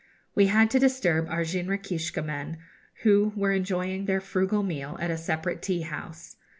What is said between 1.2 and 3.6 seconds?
our jinrikiska men, who were